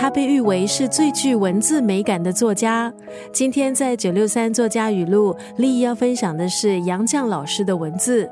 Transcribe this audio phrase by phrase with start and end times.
[0.00, 2.90] 他被誉为是最具文字美感的作家。
[3.34, 8.26] 今天在九六三作家语录，丽要分享的是杨绛老师的文字。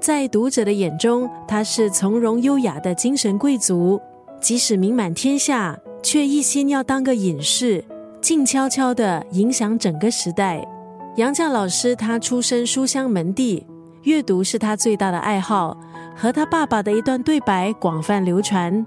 [0.00, 4.00] 在读者的眼中，他是从容优雅的精神贵族，
[4.40, 7.84] 即使名满天下，却一心要当个隐士，
[8.20, 10.66] 静悄悄的影响整个时代。
[11.14, 13.64] 杨绛老师他出身书香门第，
[14.02, 15.78] 阅读是他最大的爱好，
[16.16, 18.84] 和他爸爸的一段对白广泛流传。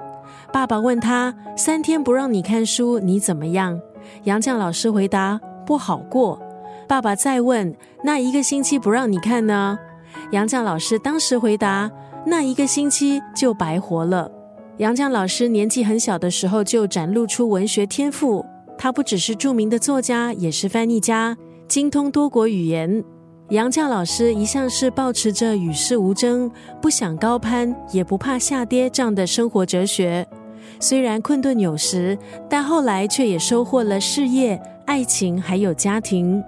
[0.51, 3.79] 爸爸问他：“三天不让你看书，你怎么样？”
[4.23, 6.41] 杨绛老师回答：“不好过。”
[6.87, 9.77] 爸爸再问：“那一个星期不让你看呢？”
[10.31, 11.89] 杨绛老师当时回答
[12.25, 14.31] ：“那一个星期就白活了。”
[14.77, 18.45] 杨绛老师年纪很小的时候就展露出文学天赋，
[18.77, 23.03] 他不只是著名的作家，也是翻译家，精通多国语言。
[23.49, 26.49] 杨绛老师一向是保持着与世无争、
[26.81, 30.27] 不想高攀也不怕下跌这样的生活哲学。
[30.79, 32.17] 虽然困顿有时，
[32.49, 36.43] 但后来却也收获了事业、爱情还有家庭。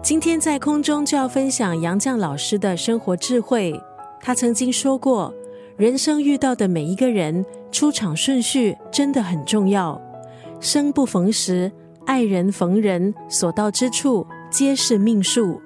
[0.00, 3.78] 今天在空中就要分享杨绛老师的生活智慧。
[4.20, 5.34] 他曾经说过
[5.76, 10.00] ：“人生遇到的每一个人，出场顺序真的很重要。
[10.60, 11.72] 生不逢时，
[12.06, 15.60] 爱人逢人，所到之处皆是命数。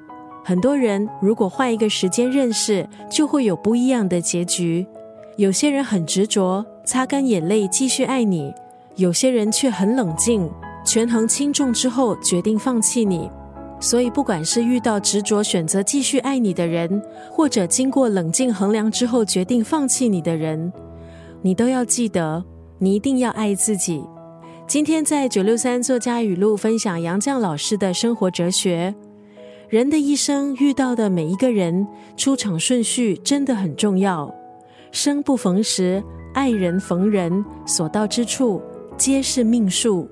[0.51, 4.85] 很多人如果换一个时间认识，就会有不一样的结局。
[5.37, 8.53] 有些人很执着，擦干眼泪继续爱你；
[8.97, 10.51] 有些人却很冷静，
[10.85, 13.31] 权衡轻重之后决定放弃你。”
[13.79, 20.73] 所以，不管是遇到执着选择继续爱你的人，或者经过冷静衡量之后决定放弃你的人，
[21.43, 22.45] 你都要记得，
[22.81, 24.03] 你一定要爱自己。
[24.67, 28.93] 今天在九六三作家语录分享杨绛老师的生活哲学：
[29.71, 34.35] 人的一生遇到的每一个人，出场顺序真的很重要。
[34.91, 36.03] 生不逢时，
[36.35, 38.61] 爱人逢人，所到之处
[38.97, 40.09] 皆是命数。